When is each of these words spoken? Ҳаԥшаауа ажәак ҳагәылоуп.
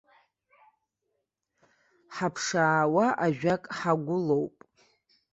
Ҳаԥшаауа 2.15 3.05
ажәак 3.25 3.63
ҳагәылоуп. 3.77 4.55